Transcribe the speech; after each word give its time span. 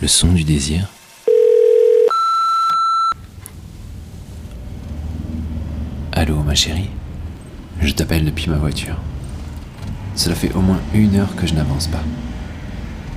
Le 0.00 0.08
son 0.08 0.32
du 0.32 0.44
désir. 0.44 0.88
Allô, 6.12 6.42
ma 6.42 6.54
chérie. 6.54 6.88
Je 7.82 7.92
t'appelle 7.92 8.24
depuis 8.24 8.48
ma 8.48 8.56
voiture. 8.56 8.96
Cela 10.14 10.34
fait 10.34 10.54
au 10.54 10.62
moins 10.62 10.80
une 10.94 11.16
heure 11.16 11.36
que 11.36 11.46
je 11.46 11.52
n'avance 11.52 11.86
pas. 11.88 12.02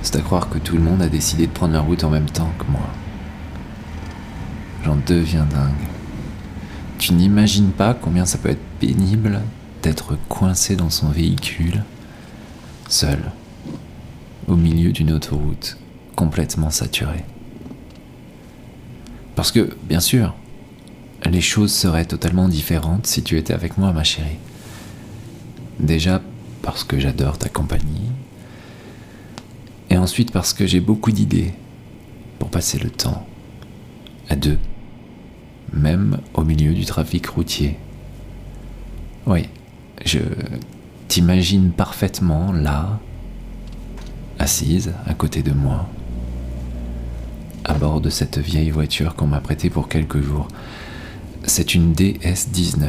C'est 0.02 0.16
à 0.16 0.20
croire 0.20 0.50
que 0.50 0.58
tout 0.58 0.76
le 0.76 0.82
monde 0.82 1.00
a 1.00 1.08
décidé 1.08 1.46
de 1.46 1.52
prendre 1.52 1.72
la 1.72 1.80
route 1.80 2.04
en 2.04 2.10
même 2.10 2.28
temps 2.28 2.52
que 2.58 2.70
moi. 2.70 2.90
J'en 4.84 4.98
deviens 5.06 5.46
dingue. 5.46 5.88
Tu 6.98 7.14
n'imagines 7.14 7.70
pas 7.70 7.94
combien 7.94 8.26
ça 8.26 8.36
peut 8.36 8.50
être 8.50 8.78
pénible 8.78 9.40
d'être 9.82 10.18
coincé 10.28 10.76
dans 10.76 10.90
son 10.90 11.08
véhicule, 11.08 11.82
seul, 12.90 13.32
au 14.48 14.56
milieu 14.56 14.92
d'une 14.92 15.12
autoroute 15.12 15.78
complètement 16.14 16.70
saturée. 16.70 17.24
Parce 19.34 19.50
que, 19.52 19.76
bien 19.88 20.00
sûr, 20.00 20.34
les 21.24 21.40
choses 21.40 21.72
seraient 21.72 22.04
totalement 22.04 22.48
différentes 22.48 23.06
si 23.06 23.22
tu 23.22 23.38
étais 23.38 23.54
avec 23.54 23.78
moi, 23.78 23.92
ma 23.92 24.04
chérie. 24.04 24.38
Déjà 25.80 26.20
parce 26.62 26.84
que 26.84 26.98
j'adore 26.98 27.36
ta 27.36 27.48
compagnie, 27.48 28.10
et 29.90 29.98
ensuite 29.98 30.32
parce 30.32 30.52
que 30.54 30.66
j'ai 30.66 30.80
beaucoup 30.80 31.12
d'idées 31.12 31.52
pour 32.38 32.48
passer 32.48 32.78
le 32.78 32.90
temps 32.90 33.26
à 34.28 34.36
deux, 34.36 34.58
même 35.72 36.18
au 36.32 36.42
milieu 36.42 36.72
du 36.72 36.84
trafic 36.84 37.26
routier. 37.26 37.76
Oui, 39.26 39.48
je 40.04 40.20
t'imagine 41.08 41.70
parfaitement 41.70 42.52
là, 42.52 42.98
assise 44.38 44.92
à 45.06 45.14
côté 45.14 45.42
de 45.42 45.52
moi, 45.52 45.88
de 47.84 48.08
cette 48.08 48.38
vieille 48.38 48.70
voiture 48.70 49.14
qu'on 49.14 49.26
m'a 49.26 49.40
prêtée 49.40 49.68
pour 49.68 49.88
quelques 49.88 50.22
jours. 50.22 50.48
C'est 51.44 51.74
une 51.74 51.92
DS19, 51.92 52.88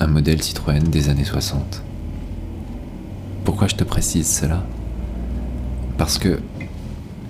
un 0.00 0.06
modèle 0.08 0.42
Citroën 0.42 0.82
des 0.82 1.08
années 1.08 1.24
60. 1.24 1.82
Pourquoi 3.44 3.68
je 3.68 3.76
te 3.76 3.84
précise 3.84 4.26
cela? 4.26 4.64
Parce 5.96 6.18
que 6.18 6.40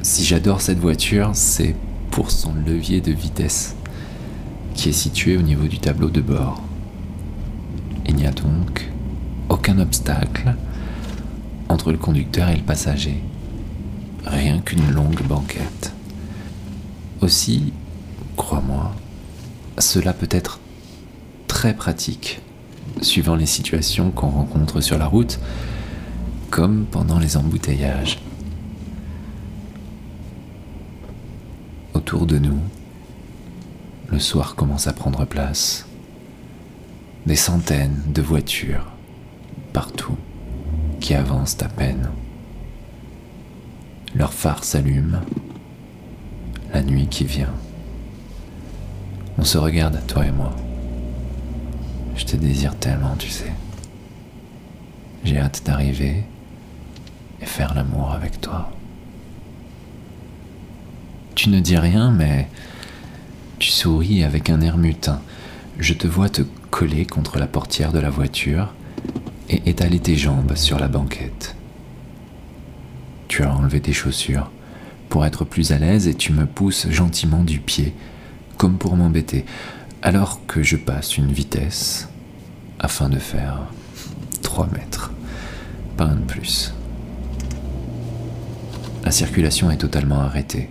si 0.00 0.24
j'adore 0.24 0.62
cette 0.62 0.78
voiture, 0.78 1.30
c'est 1.34 1.74
pour 2.10 2.30
son 2.30 2.54
levier 2.54 3.02
de 3.02 3.12
vitesse 3.12 3.76
qui 4.74 4.88
est 4.88 4.92
situé 4.92 5.36
au 5.36 5.42
niveau 5.42 5.66
du 5.66 5.78
tableau 5.78 6.08
de 6.08 6.22
bord. 6.22 6.62
Il 8.06 8.16
n'y 8.16 8.26
a 8.26 8.32
donc 8.32 8.90
aucun 9.50 9.78
obstacle 9.78 10.54
entre 11.68 11.92
le 11.92 11.98
conducteur 11.98 12.48
et 12.48 12.56
le 12.56 12.62
passager. 12.62 13.22
Rien 14.24 14.60
qu'une 14.60 14.90
longue 14.92 15.22
banquette. 15.24 15.93
Aussi, 17.24 17.72
crois-moi, 18.36 18.94
cela 19.78 20.12
peut 20.12 20.28
être 20.30 20.60
très 21.46 21.72
pratique 21.72 22.42
suivant 23.00 23.34
les 23.34 23.46
situations 23.46 24.10
qu'on 24.10 24.28
rencontre 24.28 24.82
sur 24.82 24.98
la 24.98 25.06
route, 25.06 25.40
comme 26.50 26.84
pendant 26.84 27.18
les 27.18 27.38
embouteillages. 27.38 28.20
Autour 31.94 32.26
de 32.26 32.36
nous, 32.36 32.60
le 34.10 34.18
soir 34.18 34.54
commence 34.54 34.86
à 34.86 34.92
prendre 34.92 35.24
place. 35.24 35.86
Des 37.24 37.36
centaines 37.36 38.02
de 38.08 38.20
voitures 38.20 38.92
partout 39.72 40.18
qui 41.00 41.14
avancent 41.14 41.62
à 41.62 41.68
peine. 41.70 42.10
Leurs 44.14 44.34
phares 44.34 44.64
s'allument. 44.64 45.22
La 46.74 46.82
nuit 46.82 47.06
qui 47.06 47.24
vient. 47.24 47.54
On 49.38 49.44
se 49.44 49.56
regarde, 49.58 50.04
toi 50.08 50.26
et 50.26 50.32
moi. 50.32 50.56
Je 52.16 52.24
te 52.24 52.34
désire 52.34 52.76
tellement, 52.76 53.14
tu 53.16 53.28
sais. 53.28 53.52
J'ai 55.22 55.38
hâte 55.38 55.62
d'arriver 55.64 56.24
et 57.40 57.46
faire 57.46 57.74
l'amour 57.74 58.10
avec 58.10 58.40
toi. 58.40 58.72
Tu 61.36 61.48
ne 61.48 61.60
dis 61.60 61.76
rien, 61.76 62.10
mais 62.10 62.48
tu 63.60 63.70
souris 63.70 64.24
avec 64.24 64.50
un 64.50 64.60
air 64.60 64.76
mutin. 64.76 65.20
Je 65.78 65.94
te 65.94 66.08
vois 66.08 66.28
te 66.28 66.42
coller 66.70 67.06
contre 67.06 67.38
la 67.38 67.46
portière 67.46 67.92
de 67.92 68.00
la 68.00 68.10
voiture 68.10 68.74
et 69.48 69.62
étaler 69.70 70.00
tes 70.00 70.16
jambes 70.16 70.56
sur 70.56 70.80
la 70.80 70.88
banquette. 70.88 71.54
Tu 73.28 73.44
as 73.44 73.54
enlevé 73.54 73.80
tes 73.80 73.92
chaussures 73.92 74.50
être 75.22 75.44
plus 75.44 75.70
à 75.70 75.78
l'aise 75.78 76.08
et 76.08 76.14
tu 76.14 76.32
me 76.32 76.46
pousses 76.46 76.90
gentiment 76.90 77.44
du 77.44 77.60
pied, 77.60 77.94
comme 78.56 78.78
pour 78.78 78.96
m'embêter, 78.96 79.44
alors 80.02 80.44
que 80.46 80.62
je 80.62 80.76
passe 80.76 81.16
une 81.16 81.30
vitesse 81.30 82.08
afin 82.80 83.08
de 83.08 83.18
faire 83.18 83.60
3 84.42 84.68
mètres, 84.72 85.12
pas 85.96 86.06
un 86.06 86.16
de 86.16 86.24
plus. 86.24 86.74
La 89.04 89.10
circulation 89.10 89.70
est 89.70 89.76
totalement 89.76 90.20
arrêtée. 90.20 90.70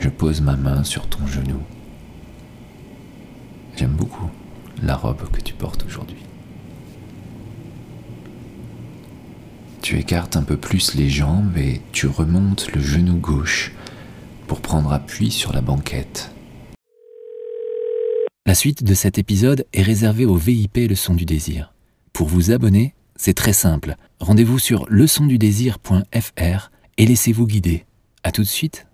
Je 0.00 0.08
pose 0.08 0.40
ma 0.40 0.56
main 0.56 0.84
sur 0.84 1.06
ton 1.08 1.26
genou. 1.26 1.60
J'aime 3.76 3.92
beaucoup 3.92 4.30
la 4.82 4.96
robe 4.96 5.28
que 5.30 5.40
tu 5.40 5.54
portes. 5.54 5.84
Tu 9.92 9.98
écartes 9.98 10.38
un 10.38 10.42
peu 10.42 10.56
plus 10.56 10.94
les 10.94 11.10
jambes 11.10 11.58
et 11.58 11.82
tu 11.92 12.06
remontes 12.06 12.72
le 12.72 12.80
genou 12.80 13.18
gauche 13.18 13.72
pour 14.46 14.62
prendre 14.62 14.90
appui 14.90 15.30
sur 15.30 15.52
la 15.52 15.60
banquette. 15.60 16.30
La 18.46 18.54
suite 18.54 18.84
de 18.84 18.94
cet 18.94 19.18
épisode 19.18 19.66
est 19.74 19.82
réservée 19.82 20.24
au 20.24 20.36
VIP 20.36 20.78
Le 20.88 20.94
Son 20.94 21.12
du 21.12 21.26
Désir. 21.26 21.74
Pour 22.14 22.26
vous 22.28 22.52
abonner, 22.52 22.94
c'est 23.16 23.34
très 23.34 23.52
simple. 23.52 23.96
Rendez-vous 24.18 24.58
sur 24.58 24.86
leçondudésir.fr 24.88 26.70
et 26.96 27.04
laissez-vous 27.04 27.46
guider. 27.46 27.84
A 28.24 28.32
tout 28.32 28.44
de 28.44 28.46
suite 28.46 28.86